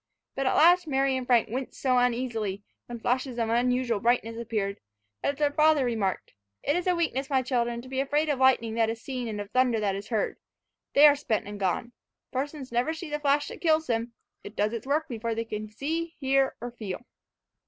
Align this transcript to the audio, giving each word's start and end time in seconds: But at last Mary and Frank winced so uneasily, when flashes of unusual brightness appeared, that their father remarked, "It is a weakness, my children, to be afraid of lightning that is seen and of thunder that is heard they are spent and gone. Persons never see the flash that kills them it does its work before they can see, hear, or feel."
But 0.33 0.47
at 0.47 0.55
last 0.55 0.87
Mary 0.87 1.15
and 1.15 1.27
Frank 1.27 1.49
winced 1.49 1.79
so 1.79 1.99
uneasily, 1.99 2.63
when 2.87 2.99
flashes 2.99 3.37
of 3.37 3.49
unusual 3.49 3.99
brightness 3.99 4.35
appeared, 4.35 4.79
that 5.21 5.37
their 5.37 5.51
father 5.51 5.85
remarked, 5.85 6.33
"It 6.63 6.75
is 6.75 6.87
a 6.87 6.95
weakness, 6.95 7.29
my 7.29 7.43
children, 7.43 7.83
to 7.83 7.87
be 7.87 7.99
afraid 7.99 8.27
of 8.27 8.39
lightning 8.39 8.73
that 8.73 8.89
is 8.89 8.99
seen 8.99 9.27
and 9.27 9.39
of 9.39 9.51
thunder 9.51 9.79
that 9.79 9.93
is 9.95 10.07
heard 10.07 10.37
they 10.95 11.05
are 11.05 11.15
spent 11.15 11.47
and 11.47 11.59
gone. 11.59 11.91
Persons 12.31 12.71
never 12.71 12.95
see 12.95 13.11
the 13.11 13.19
flash 13.19 13.49
that 13.49 13.61
kills 13.61 13.85
them 13.85 14.13
it 14.43 14.55
does 14.55 14.73
its 14.73 14.87
work 14.87 15.07
before 15.07 15.35
they 15.35 15.45
can 15.45 15.69
see, 15.69 16.15
hear, 16.17 16.55
or 16.59 16.71
feel." 16.71 17.05